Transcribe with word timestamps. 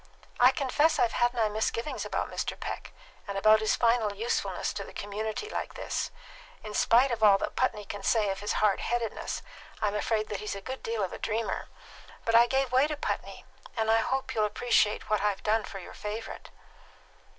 "I 0.39 0.49
confess 0.51 0.97
I've 0.97 1.11
had 1.11 1.31
my 1.35 1.47
misgivings 1.47 2.05
about 2.05 2.31
Mr. 2.31 2.59
Peck, 2.59 2.91
and 3.27 3.37
about 3.37 3.59
his 3.59 3.75
final 3.75 4.15
usefulness 4.15 4.73
in 4.73 4.89
a 4.89 4.93
community 4.93 5.47
like 5.47 5.75
this. 5.75 6.09
In 6.63 6.73
spite 6.73 7.11
of 7.11 7.21
all 7.21 7.37
that 7.37 7.55
Putney 7.55 7.85
can 7.85 8.01
say 8.01 8.31
of 8.31 8.39
his 8.39 8.53
hard 8.53 8.79
headedness, 8.79 9.43
I'm 9.79 9.93
afraid 9.93 10.29
that 10.29 10.39
he's 10.39 10.55
a 10.55 10.59
good 10.59 10.81
deal 10.81 11.03
of 11.03 11.13
a 11.13 11.19
dreamer. 11.19 11.67
But 12.25 12.33
I 12.33 12.47
gave 12.47 12.71
way 12.71 12.87
to 12.87 12.97
Putney, 12.97 13.45
and 13.77 13.91
I 13.91 13.99
hope 13.99 14.33
you'll 14.33 14.45
appreciate 14.45 15.07
what 15.07 15.21
I've 15.21 15.43
done 15.43 15.65
for 15.65 15.77
your 15.77 15.93
favourite." 15.93 16.49